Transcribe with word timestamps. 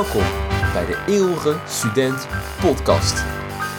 Welkom 0.00 0.32
bij 0.72 0.86
de 0.86 1.04
Eeuwige 1.06 1.60
Student 1.66 2.26
Podcast. 2.60 3.14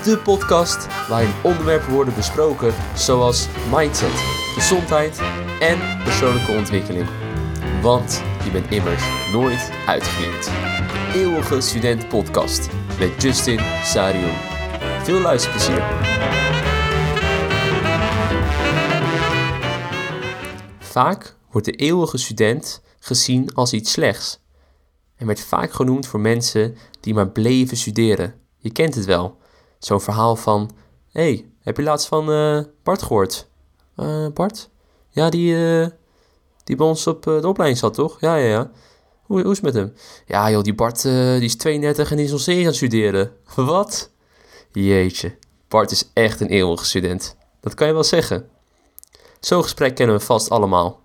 De 0.03 0.17
podcast 0.23 1.07
waarin 1.07 1.33
onderwerpen 1.43 1.93
worden 1.93 2.15
besproken 2.15 2.73
zoals 2.95 3.47
mindset, 3.71 4.11
gezondheid 4.53 5.21
en 5.59 6.03
persoonlijke 6.03 6.51
ontwikkeling. 6.51 7.07
Want 7.81 8.23
je 8.43 8.51
bent 8.51 8.71
immers 8.71 9.03
nooit 9.31 9.71
uitgeleerd. 9.87 10.51
Eeuwige 11.13 11.61
Student 11.61 12.07
Podcast 12.07 12.69
met 12.99 13.21
Justin 13.21 13.59
Sarion. 13.83 14.35
Veel 15.03 15.19
luisterplezier. 15.19 15.83
Vaak 20.79 21.35
wordt 21.51 21.67
de 21.67 21.75
eeuwige 21.75 22.17
student 22.17 22.81
gezien 22.99 23.53
als 23.53 23.73
iets 23.73 23.91
slechts 23.91 24.39
en 25.21 25.27
werd 25.27 25.39
vaak 25.39 25.71
genoemd 25.71 26.07
voor 26.07 26.19
mensen 26.19 26.77
die 26.99 27.13
maar 27.13 27.29
bleven 27.29 27.77
studeren. 27.77 28.33
Je 28.57 28.71
kent 28.71 28.95
het 28.95 29.05
wel. 29.05 29.37
Zo'n 29.79 30.01
verhaal 30.01 30.35
van: 30.35 30.71
Hé, 31.11 31.21
hey, 31.21 31.45
heb 31.59 31.77
je 31.77 31.83
laatst 31.83 32.07
van 32.07 32.31
uh, 32.31 32.61
Bart 32.83 33.01
gehoord? 33.01 33.47
Uh, 33.97 34.27
Bart? 34.33 34.69
Ja, 35.09 35.29
die, 35.29 35.53
uh, 35.53 35.87
die 36.63 36.75
bij 36.75 36.85
ons 36.85 37.07
op 37.07 37.23
de 37.23 37.47
opleiding 37.47 37.79
zat, 37.79 37.93
toch? 37.93 38.19
Ja, 38.19 38.35
ja, 38.35 38.47
ja. 38.47 38.71
Hoe, 39.21 39.41
hoe 39.41 39.51
is 39.51 39.57
het 39.57 39.65
met 39.65 39.73
hem? 39.73 39.93
Ja, 40.25 40.51
joh, 40.51 40.63
die 40.63 40.75
Bart 40.75 41.01
die 41.01 41.41
is 41.41 41.55
32 41.55 42.09
en 42.09 42.15
die 42.15 42.25
is 42.25 42.31
nog 42.31 42.41
steeds 42.41 42.59
aan 42.59 42.65
het 42.65 42.75
studeren. 42.75 43.31
Wat? 43.55 44.11
Jeetje, 44.71 45.35
Bart 45.67 45.91
is 45.91 46.09
echt 46.13 46.39
een 46.39 46.49
eeuwige 46.49 46.85
student. 46.85 47.35
Dat 47.59 47.73
kan 47.73 47.87
je 47.87 47.93
wel 47.93 48.03
zeggen. 48.03 48.49
Zo'n 49.39 49.63
gesprek 49.63 49.95
kennen 49.95 50.15
we 50.15 50.21
vast 50.21 50.49
allemaal. 50.49 50.99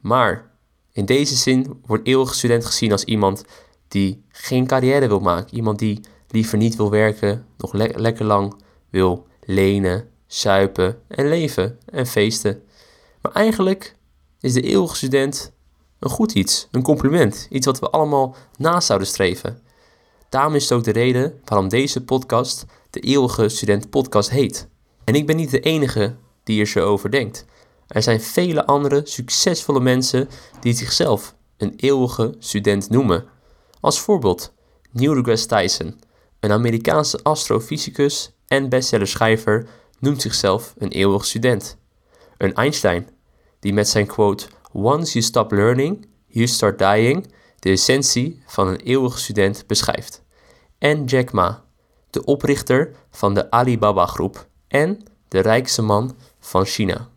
Maar 0.00 0.50
in 0.96 1.04
deze 1.04 1.36
zin 1.36 1.80
wordt 1.86 2.06
eeuwige 2.06 2.34
student 2.34 2.64
gezien 2.64 2.92
als 2.92 3.04
iemand 3.04 3.44
die 3.88 4.24
geen 4.28 4.66
carrière 4.66 5.08
wil 5.08 5.20
maken. 5.20 5.56
Iemand 5.56 5.78
die 5.78 6.00
liever 6.28 6.58
niet 6.58 6.76
wil 6.76 6.90
werken, 6.90 7.46
nog 7.56 7.72
lekker 7.72 8.24
lang 8.24 8.54
wil 8.90 9.26
lenen, 9.40 10.08
suipen 10.26 11.00
en 11.08 11.28
leven 11.28 11.78
en 11.86 12.06
feesten. 12.06 12.62
Maar 13.22 13.32
eigenlijk 13.32 13.96
is 14.40 14.52
de 14.52 14.60
eeuwige 14.60 14.96
student 14.96 15.52
een 15.98 16.10
goed 16.10 16.32
iets, 16.32 16.68
een 16.70 16.82
compliment, 16.82 17.46
iets 17.50 17.66
wat 17.66 17.78
we 17.78 17.90
allemaal 17.90 18.36
naast 18.58 18.86
zouden 18.86 19.08
streven. 19.08 19.62
Daarom 20.28 20.54
is 20.54 20.62
het 20.62 20.72
ook 20.72 20.84
de 20.84 20.92
reden 20.92 21.40
waarom 21.44 21.68
deze 21.68 22.04
podcast 22.04 22.64
de 22.90 23.00
Eeuwige 23.00 23.48
Student 23.48 23.90
Podcast 23.90 24.30
heet. 24.30 24.68
En 25.04 25.14
ik 25.14 25.26
ben 25.26 25.36
niet 25.36 25.50
de 25.50 25.60
enige 25.60 26.16
die 26.44 26.60
er 26.60 26.66
zo 26.66 26.80
over 26.80 27.10
denkt. 27.10 27.44
Er 27.88 28.02
zijn 28.02 28.20
vele 28.20 28.66
andere 28.66 29.00
succesvolle 29.04 29.80
mensen 29.80 30.28
die 30.60 30.74
zichzelf 30.74 31.34
een 31.56 31.74
eeuwige 31.76 32.34
student 32.38 32.90
noemen. 32.90 33.24
Als 33.80 34.00
voorbeeld 34.00 34.52
Neil 34.90 35.14
deGrasse 35.14 35.46
Tyson, 35.46 36.00
een 36.40 36.52
Amerikaanse 36.52 37.20
astrofysicus 37.22 38.32
en 38.46 38.68
bestsellerschrijver, 38.68 39.68
noemt 39.98 40.22
zichzelf 40.22 40.74
een 40.78 40.90
eeuwige 40.90 41.24
student. 41.24 41.78
Een 42.38 42.54
Einstein, 42.54 43.08
die 43.60 43.72
met 43.72 43.88
zijn 43.88 44.06
quote 44.06 44.46
Once 44.72 45.12
you 45.12 45.24
stop 45.24 45.52
learning, 45.52 46.06
you 46.26 46.46
start 46.46 46.78
dying, 46.78 47.32
de 47.58 47.70
essentie 47.70 48.42
van 48.46 48.68
een 48.68 48.80
eeuwige 48.80 49.18
student 49.18 49.66
beschrijft. 49.66 50.22
En 50.78 51.04
Jack 51.04 51.32
Ma, 51.32 51.64
de 52.10 52.24
oprichter 52.24 52.94
van 53.10 53.34
de 53.34 53.50
Alibaba 53.50 54.06
groep 54.06 54.48
en 54.68 55.02
de 55.28 55.40
rijkste 55.40 55.82
man 55.82 56.16
van 56.40 56.64
China. 56.64 57.08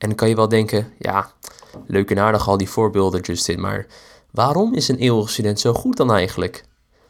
En 0.00 0.08
dan 0.08 0.14
kan 0.14 0.28
je 0.28 0.34
wel 0.34 0.48
denken, 0.48 0.92
ja, 0.98 1.32
leuk 1.86 2.10
en 2.10 2.18
aardig 2.18 2.48
al 2.48 2.56
die 2.56 2.68
voorbeelden, 2.68 3.20
Justin, 3.20 3.60
maar 3.60 3.86
waarom 4.30 4.74
is 4.74 4.88
een 4.88 4.96
eeuwige 4.96 5.30
student 5.30 5.60
zo 5.60 5.72
goed 5.72 5.96
dan 5.96 6.12
eigenlijk? 6.12 6.64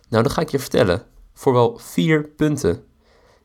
Nou, 0.09 0.23
dat 0.23 0.33
ga 0.33 0.41
ik 0.41 0.49
je 0.49 0.59
vertellen. 0.59 1.03
Voor 1.35 1.53
wel 1.53 1.79
vier 1.79 2.25
punten. 2.25 2.85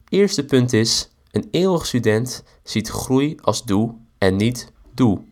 Eerste 0.10 0.46
punt 0.46 0.74
is, 0.74 1.10
een 1.32 1.48
eeuwige 1.52 1.86
student 1.86 2.44
ziet 2.64 2.90
groei 2.90 3.38
als 3.42 3.64
doel 3.64 3.98
en 4.18 4.36
niet 4.36 4.72
doel. 4.94 5.26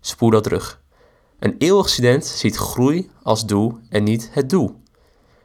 Spoel 0.00 0.30
dat 0.30 0.42
terug. 0.42 0.80
Een 1.38 1.54
eeuwige 1.58 1.88
student 1.88 2.26
ziet 2.26 2.56
groei 2.56 3.10
als 3.22 3.46
doel 3.46 3.78
en 3.88 4.04
niet 4.04 4.28
het 4.32 4.50
doel. 4.50 4.82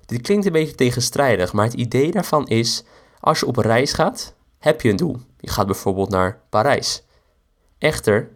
Dit 0.05 0.21
klinkt 0.21 0.45
een 0.45 0.51
beetje 0.51 0.75
tegenstrijdig, 0.75 1.53
maar 1.53 1.65
het 1.65 1.73
idee 1.73 2.11
daarvan 2.11 2.47
is: 2.47 2.83
als 3.19 3.39
je 3.39 3.45
op 3.45 3.57
reis 3.57 3.93
gaat, 3.93 4.35
heb 4.59 4.81
je 4.81 4.89
een 4.89 4.95
doel. 4.95 5.17
Je 5.39 5.49
gaat 5.49 5.65
bijvoorbeeld 5.65 6.09
naar 6.09 6.41
Parijs. 6.49 7.03
Echter, 7.83 8.29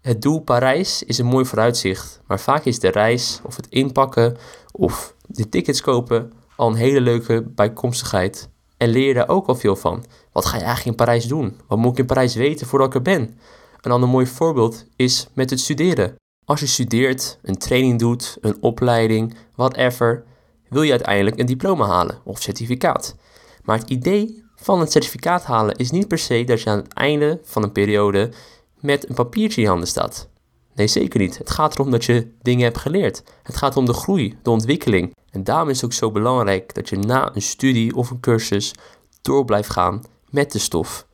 het 0.00 0.22
doel 0.22 0.40
Parijs 0.40 1.02
is 1.02 1.18
een 1.18 1.26
mooi 1.26 1.44
vooruitzicht, 1.44 2.20
maar 2.26 2.40
vaak 2.40 2.64
is 2.64 2.78
de 2.78 2.88
reis 2.88 3.40
of 3.42 3.56
het 3.56 3.66
inpakken 3.68 4.36
of 4.72 5.14
de 5.26 5.48
tickets 5.48 5.80
kopen 5.80 6.32
al 6.56 6.68
een 6.68 6.74
hele 6.74 7.00
leuke 7.00 7.42
bijkomstigheid. 7.42 8.48
En 8.76 8.88
leer 8.88 9.06
je 9.06 9.14
daar 9.14 9.28
ook 9.28 9.46
al 9.46 9.54
veel 9.54 9.76
van. 9.76 10.04
Wat 10.32 10.44
ga 10.44 10.56
je 10.56 10.62
eigenlijk 10.62 10.98
in 10.98 11.04
Parijs 11.04 11.26
doen? 11.26 11.60
Wat 11.66 11.78
moet 11.78 11.92
ik 11.92 11.98
in 11.98 12.06
Parijs 12.06 12.34
weten 12.34 12.66
voordat 12.66 12.88
ik 12.88 12.94
er 12.94 13.02
ben? 13.02 13.38
Een 13.80 13.92
ander 13.92 14.08
mooi 14.08 14.26
voorbeeld 14.26 14.86
is 14.96 15.28
met 15.32 15.50
het 15.50 15.60
studeren. 15.60 16.14
Als 16.44 16.60
je 16.60 16.66
studeert, 16.66 17.38
een 17.42 17.58
training 17.58 17.98
doet, 17.98 18.36
een 18.40 18.56
opleiding, 18.60 19.36
whatever, 19.54 20.24
wil 20.68 20.82
je 20.82 20.90
uiteindelijk 20.90 21.38
een 21.38 21.46
diploma 21.46 21.86
halen 21.86 22.18
of 22.24 22.42
certificaat. 22.42 23.16
Maar 23.62 23.78
het 23.78 23.90
idee 23.90 24.44
van 24.56 24.80
het 24.80 24.92
certificaat 24.92 25.44
halen 25.44 25.76
is 25.76 25.90
niet 25.90 26.08
per 26.08 26.18
se 26.18 26.44
dat 26.44 26.62
je 26.62 26.70
aan 26.70 26.78
het 26.78 26.92
einde 26.92 27.40
van 27.42 27.62
een 27.62 27.72
periode 27.72 28.32
met 28.80 29.08
een 29.08 29.14
papiertje 29.14 29.60
in 29.62 29.68
handen 29.68 29.88
staat. 29.88 30.28
Nee, 30.74 30.86
zeker 30.86 31.20
niet. 31.20 31.38
Het 31.38 31.50
gaat 31.50 31.74
erom 31.74 31.90
dat 31.90 32.04
je 32.04 32.32
dingen 32.42 32.64
hebt 32.64 32.78
geleerd. 32.78 33.22
Het 33.42 33.56
gaat 33.56 33.76
om 33.76 33.86
de 33.86 33.92
groei, 33.92 34.38
de 34.42 34.50
ontwikkeling. 34.50 35.14
En 35.30 35.44
daarom 35.44 35.68
is 35.68 35.76
het 35.76 35.84
ook 35.84 35.92
zo 35.92 36.10
belangrijk 36.10 36.74
dat 36.74 36.88
je 36.88 36.96
na 36.96 37.34
een 37.34 37.42
studie 37.42 37.94
of 37.94 38.10
een 38.10 38.20
cursus 38.20 38.74
door 39.22 39.44
blijft 39.44 39.70
gaan 39.70 40.02
met 40.30 40.52
de 40.52 40.58
stof. 40.58 41.06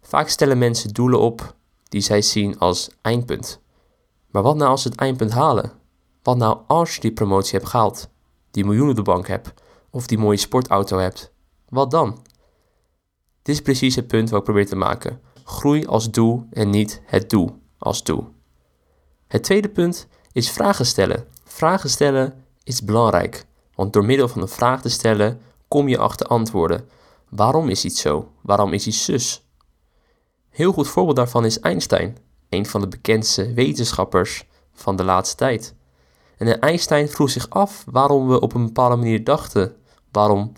Vaak 0.00 0.28
stellen 0.28 0.58
mensen 0.58 0.92
doelen 0.92 1.20
op 1.20 1.54
die 1.88 2.00
zij 2.00 2.22
zien 2.22 2.58
als 2.58 2.90
eindpunt. 3.02 3.60
Maar 4.30 4.42
wat 4.42 4.56
nou 4.56 4.70
als 4.70 4.82
ze 4.82 4.88
het 4.88 4.98
eindpunt 4.98 5.32
halen? 5.32 5.72
Wat 6.22 6.36
nou 6.36 6.58
als 6.66 6.94
je 6.94 7.00
die 7.00 7.12
promotie 7.12 7.58
hebt 7.58 7.70
gehaald, 7.70 8.08
die 8.50 8.64
miljoenen 8.64 8.90
op 8.90 8.96
de 8.96 9.10
bank 9.10 9.26
hebt 9.26 9.52
of 9.90 10.06
die 10.06 10.18
mooie 10.18 10.36
sportauto 10.36 10.98
hebt? 10.98 11.32
Wat 11.68 11.90
dan? 11.90 12.18
Dit 13.42 13.54
is 13.54 13.62
precies 13.62 13.96
het 13.96 14.06
punt 14.06 14.30
wat 14.30 14.38
ik 14.38 14.44
probeer 14.44 14.66
te 14.66 14.76
maken. 14.76 15.20
Groei 15.44 15.86
als 15.86 16.10
doel 16.10 16.46
en 16.50 16.70
niet 16.70 17.02
het 17.04 17.30
doel 17.30 17.58
als 17.78 18.04
doel. 18.04 18.28
Het 19.26 19.42
tweede 19.42 19.68
punt 19.68 20.06
is 20.32 20.50
vragen 20.50 20.86
stellen. 20.86 21.26
Vragen 21.44 21.90
stellen 21.90 22.44
is 22.64 22.84
belangrijk, 22.84 23.44
want 23.74 23.92
door 23.92 24.04
middel 24.04 24.28
van 24.28 24.42
een 24.42 24.48
vraag 24.48 24.82
te 24.82 24.88
stellen 24.88 25.40
kom 25.68 25.88
je 25.88 25.98
achter 25.98 26.26
antwoorden. 26.26 26.88
Waarom 27.28 27.68
is 27.68 27.84
iets 27.84 28.00
zo? 28.00 28.32
Waarom 28.40 28.72
is 28.72 28.86
iets 28.86 29.04
zus? 29.04 29.46
Heel 30.48 30.72
goed 30.72 30.88
voorbeeld 30.88 31.16
daarvan 31.16 31.44
is 31.44 31.60
Einstein, 31.60 32.16
een 32.48 32.66
van 32.66 32.80
de 32.80 32.88
bekendste 32.88 33.52
wetenschappers 33.54 34.46
van 34.72 34.96
de 34.96 35.04
laatste 35.04 35.36
tijd. 35.36 35.74
En 36.36 36.60
Einstein 36.60 37.08
vroeg 37.08 37.30
zich 37.30 37.50
af 37.50 37.84
waarom 37.90 38.28
we 38.28 38.40
op 38.40 38.54
een 38.54 38.66
bepaalde 38.66 38.96
manier 38.96 39.24
dachten, 39.24 39.76
waarom 40.10 40.52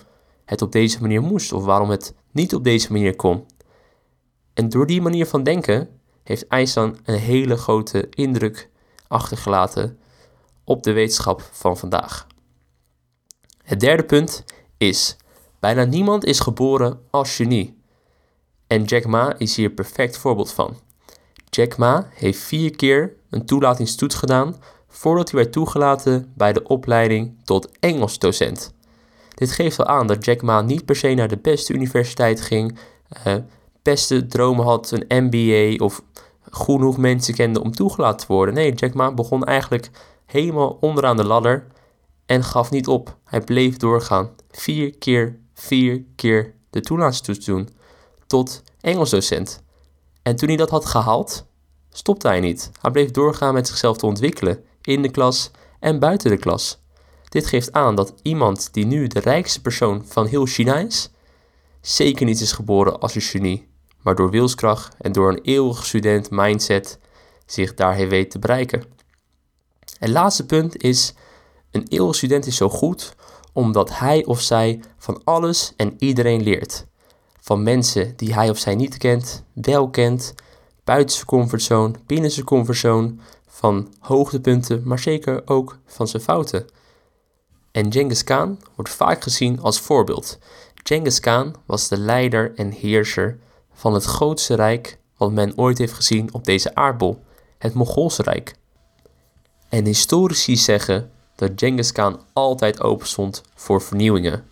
het 0.45 0.63
op 0.63 0.73
deze 0.73 1.01
manier 1.01 1.23
moest 1.23 1.53
of 1.53 1.65
waarom 1.65 1.91
het 1.91 2.15
niet 2.31 2.55
op 2.55 2.65
deze 2.65 2.93
manier 2.93 3.17
kon. 3.17 3.47
En 4.55 4.69
door 4.69 4.87
die 4.87 5.03
manier 5.03 5.27
van 5.27 5.43
denken 5.43 5.89
heeft 6.23 6.47
Einstein 6.47 6.97
een 7.05 7.19
hele 7.19 7.57
grote 7.57 8.09
indruk 8.11 8.71
achtergelaten 9.09 9.99
op 10.65 10.83
de 10.83 10.93
wetenschap 10.93 11.49
van 11.53 11.77
vandaag. 11.77 12.27
Het 13.63 13.81
derde 13.81 14.05
punt 14.05 14.45
is: 14.77 15.17
bijna 15.59 15.85
niemand 15.85 16.25
is 16.25 16.41
geboren 16.41 17.01
als 17.11 17.37
genie. 17.37 17.83
En 18.67 18.85
Jack 18.85 19.07
Ma 19.07 19.39
is 19.39 19.57
hier 19.57 19.71
perfect 19.71 20.17
voorbeeld 20.17 20.53
van. 20.53 20.77
Jack 21.51 21.77
Ma 21.77 22.09
heeft 22.15 22.39
vier 22.39 22.77
keer 22.77 23.17
een 23.31 23.47
toelatingstoets 23.47 24.15
gedaan 24.15 24.57
voordat 24.89 25.31
hij 25.31 25.41
werd 25.41 25.53
toegelaten 25.53 26.33
bij 26.37 26.53
de 26.53 26.63
opleiding 26.63 27.37
tot 27.45 27.79
Engels 27.81 28.19
docent. 28.19 28.75
Dit 29.35 29.53
geeft 29.53 29.77
wel 29.77 29.87
aan 29.87 30.07
dat 30.07 30.25
Jack 30.25 30.43
Ma 30.43 30.61
niet 30.61 30.85
per 30.85 30.97
se 30.97 31.15
naar 31.15 31.29
de 31.29 31.39
beste 31.39 31.73
universiteit 31.73 32.41
ging, 32.41 32.79
uh, 33.27 33.35
beste 33.83 34.27
dromen 34.27 34.65
had, 34.65 34.91
een 34.91 35.25
MBA 35.25 35.85
of 35.85 36.03
genoeg 36.51 36.97
mensen 36.97 37.35
kende 37.35 37.63
om 37.63 37.73
toegelaten 37.73 38.27
te 38.27 38.33
worden. 38.33 38.55
Nee, 38.55 38.73
Jack 38.73 38.95
Ma 38.95 39.13
begon 39.13 39.45
eigenlijk 39.45 39.91
helemaal 40.27 40.77
onderaan 40.81 41.17
de 41.17 41.25
ladder 41.25 41.67
en 42.27 42.45
gaf 42.45 42.71
niet 42.71 42.89
op. 42.89 43.17
Hij 43.25 43.41
bleef 43.41 43.77
doorgaan. 43.77 44.31
Vier 44.51 44.99
keer, 44.99 45.39
vier 45.55 46.05
keer 46.17 46.55
de 46.71 46.81
toelatingstoets 46.81 47.45
doen 47.45 47.69
tot 48.27 48.63
Engels 48.81 49.11
docent. 49.11 49.63
En 50.23 50.37
toen 50.37 50.49
hij 50.49 50.57
dat 50.57 50.71
had 50.71 50.87
gehaald, 50.87 51.47
stopte 51.91 52.29
hij 52.29 52.41
niet. 52.41 52.71
Hij 52.81 52.91
bleef 52.91 53.11
doorgaan 53.11 53.55
met 53.55 53.69
zichzelf 53.69 53.97
te 53.97 54.07
ontwikkelen 54.07 54.65
in 54.83 55.03
de 55.03 55.11
klas 55.11 55.51
en 55.81 55.99
buiten 55.99 56.31
de 56.31 56.37
klas. 56.37 56.83
Dit 57.35 57.47
geeft 57.47 57.73
aan 57.73 57.95
dat 57.95 58.15
iemand 58.23 58.69
die 58.73 58.87
nu 58.87 59.07
de 59.07 59.21
rijkste 59.21 59.61
persoon 59.61 60.05
van 60.07 60.27
heel 60.27 60.47
China 60.47 60.79
is, 60.79 61.11
zeker 61.81 62.27
niet 62.27 62.41
is 62.41 62.53
geboren 62.53 63.01
als 63.01 63.15
een 63.15 63.21
genie, 63.21 63.69
maar 64.03 64.15
door 64.15 64.31
wilskracht 64.31 64.97
en 65.01 65.13
door 65.13 65.29
een 65.29 65.41
eeuwig 65.43 65.87
student 65.87 66.31
mindset 66.31 66.99
zich 67.47 67.75
daar 67.75 67.95
heeft 67.95 68.11
weten 68.11 68.31
te 68.31 68.39
bereiken. 68.39 68.85
Het 69.99 70.11
laatste 70.11 70.47
punt 70.47 70.83
is, 70.83 71.15
Een 71.71 71.87
eeuwige 71.89 72.17
student 72.17 72.47
is 72.47 72.57
zo 72.57 72.69
goed 72.69 73.15
omdat 73.53 73.99
hij 73.99 74.25
of 74.25 74.41
zij 74.41 74.81
van 74.99 75.21
alles 75.25 75.73
en 75.77 75.95
iedereen 75.99 76.43
leert. 76.43 76.87
Van 77.41 77.63
mensen 77.63 78.13
die 78.17 78.35
hij 78.35 78.51
of 78.51 78.59
zij 78.59 78.75
niet 78.75 78.97
kent, 78.97 79.45
wel 79.53 79.91
kent, 79.91 80.35
buiten 80.85 81.15
zijn 81.15 81.27
comfortzone, 81.27 81.95
binnen 82.07 82.31
zijn 82.31 82.47
comfortzone, 82.47 83.15
van 83.47 83.95
hoogtepunten, 83.99 84.83
maar 84.85 84.99
zeker 84.99 85.43
ook 85.45 85.79
van 85.87 86.09
zijn 86.09 86.23
fouten. 86.23 86.83
En 87.75 87.93
Genghis 87.93 88.25
Khan 88.25 88.61
wordt 88.75 88.91
vaak 88.91 89.23
gezien 89.23 89.61
als 89.61 89.81
voorbeeld. 89.81 90.39
Genghis 90.75 91.21
Khan 91.21 91.55
was 91.67 91.89
de 91.89 91.99
leider 91.99 92.53
en 92.57 92.71
heerser 92.71 93.39
van 93.73 93.95
het 93.95 94.05
grootste 94.05 94.55
rijk 94.55 94.99
wat 95.17 95.33
men 95.33 95.59
ooit 95.59 95.79
heeft 95.79 95.93
gezien 95.93 96.33
op 96.33 96.45
deze 96.45 96.75
aardbol, 96.75 97.23
het 97.59 97.75
Mongoolse 97.75 98.23
Rijk. 98.23 98.55
En 99.69 99.85
historici 99.85 100.57
zeggen 100.57 101.11
dat 101.35 101.51
Genghis 101.57 101.93
Khan 101.93 102.21
altijd 102.33 102.81
open 102.81 103.07
stond 103.07 103.43
voor 103.55 103.83
vernieuwingen. 103.83 104.45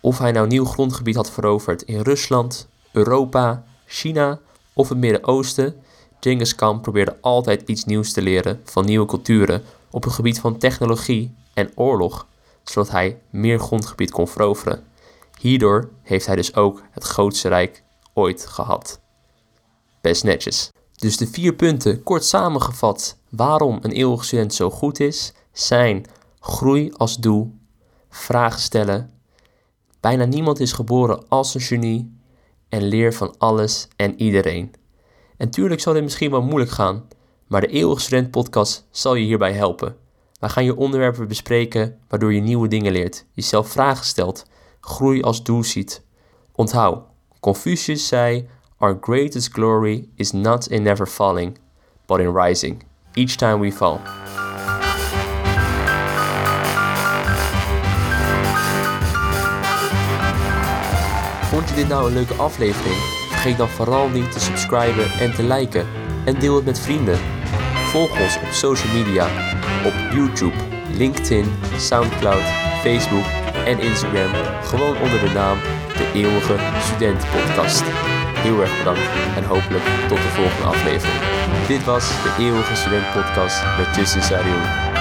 Of 0.00 0.18
hij 0.18 0.32
nou 0.32 0.46
nieuw 0.46 0.64
grondgebied 0.64 1.16
had 1.16 1.30
veroverd 1.30 1.82
in 1.82 2.00
Rusland, 2.00 2.68
Europa, 2.92 3.64
China 3.86 4.40
of 4.72 4.88
het 4.88 4.98
Midden-Oosten, 4.98 5.74
Genghis 6.20 6.54
Khan 6.54 6.80
probeerde 6.80 7.16
altijd 7.20 7.62
iets 7.68 7.84
nieuws 7.84 8.12
te 8.12 8.22
leren 8.22 8.60
van 8.64 8.84
nieuwe 8.84 9.06
culturen 9.06 9.62
op 9.90 10.04
het 10.04 10.12
gebied 10.12 10.40
van 10.40 10.58
technologie 10.58 11.34
en 11.54 11.70
oorlog, 11.74 12.26
zodat 12.64 12.90
hij 12.90 13.20
meer 13.30 13.58
grondgebied 13.58 14.10
kon 14.10 14.28
veroveren. 14.28 14.84
Hierdoor 15.38 15.90
heeft 16.02 16.26
hij 16.26 16.36
dus 16.36 16.54
ook 16.54 16.82
het 16.90 17.04
grootste 17.04 17.48
rijk 17.48 17.82
ooit 18.14 18.46
gehad. 18.46 19.00
Best 20.00 20.24
netjes. 20.24 20.70
Dus 20.92 21.16
de 21.16 21.26
vier 21.26 21.54
punten, 21.54 22.02
kort 22.02 22.24
samengevat, 22.24 23.18
waarom 23.30 23.78
een 23.82 23.92
eeuwig 23.92 24.24
student 24.24 24.54
zo 24.54 24.70
goed 24.70 25.00
is, 25.00 25.32
zijn 25.52 26.06
groei 26.40 26.92
als 26.96 27.16
doel, 27.16 27.54
vragen 28.10 28.60
stellen, 28.60 29.10
bijna 30.00 30.24
niemand 30.24 30.60
is 30.60 30.72
geboren 30.72 31.28
als 31.28 31.54
een 31.54 31.60
genie 31.60 32.18
en 32.68 32.82
leer 32.82 33.14
van 33.14 33.34
alles 33.38 33.88
en 33.96 34.20
iedereen. 34.20 34.74
En 35.36 35.50
tuurlijk 35.50 35.80
zal 35.80 35.92
dit 35.92 36.02
misschien 36.02 36.30
wel 36.30 36.42
moeilijk 36.42 36.70
gaan, 36.70 37.08
maar 37.46 37.60
de 37.60 37.66
Eeuwig 37.66 38.00
Student 38.00 38.30
podcast 38.30 38.86
zal 38.90 39.14
je 39.14 39.24
hierbij 39.24 39.52
helpen. 39.52 39.96
Wij 40.44 40.52
gaan 40.52 40.64
je 40.64 40.76
onderwerpen 40.76 41.28
bespreken 41.28 41.98
waardoor 42.08 42.34
je 42.34 42.40
nieuwe 42.40 42.68
dingen 42.68 42.92
leert, 42.92 43.24
jezelf 43.32 43.68
vragen 43.68 44.04
stelt, 44.04 44.44
groei 44.80 45.22
als 45.22 45.42
doel 45.42 45.62
ziet. 45.62 46.02
Onthoud, 46.52 47.02
Confucius 47.40 48.08
zei: 48.08 48.48
Our 48.78 48.98
greatest 49.00 49.52
glory 49.52 50.08
is 50.14 50.32
not 50.32 50.68
in 50.68 50.82
never 50.82 51.06
falling, 51.06 51.58
but 52.06 52.18
in 52.18 52.36
rising, 52.36 52.82
each 53.12 53.34
time 53.34 53.58
we 53.58 53.72
fall. 53.72 53.98
Vond 61.42 61.68
je 61.68 61.74
dit 61.74 61.88
nou 61.88 62.06
een 62.06 62.14
leuke 62.14 62.34
aflevering? 62.34 62.96
Vergeet 63.28 63.56
dan 63.56 63.68
vooral 63.68 64.08
niet 64.08 64.32
te 64.32 64.40
subscriben 64.40 65.10
en 65.10 65.34
te 65.34 65.42
liken. 65.42 65.86
En 66.24 66.38
deel 66.38 66.54
het 66.54 66.64
met 66.64 66.80
vrienden. 66.80 67.18
Volg 67.74 68.20
ons 68.20 68.36
op 68.36 68.48
social 68.50 68.92
media. 68.92 69.26
Op 69.84 69.92
YouTube, 70.12 70.54
LinkedIn, 70.96 71.46
Soundcloud, 71.76 72.42
Facebook 72.82 73.24
en 73.64 73.78
Instagram. 73.78 74.30
Gewoon 74.62 74.96
onder 74.96 75.20
de 75.20 75.30
naam 75.34 75.58
De 75.96 76.10
Eeuwige 76.14 76.56
Student 76.80 77.24
Podcast. 77.30 77.82
Heel 78.38 78.60
erg 78.60 78.78
bedankt 78.78 79.08
en 79.36 79.44
hopelijk 79.44 79.84
tot 80.08 80.18
de 80.18 80.28
volgende 80.28 80.66
aflevering. 80.66 81.20
Dit 81.66 81.84
was 81.84 82.08
De 82.08 82.34
Eeuwige 82.38 82.74
Student 82.74 83.12
Podcast 83.12 83.62
met 83.78 83.96
Justin 83.96 84.22
Sarion. 84.22 84.93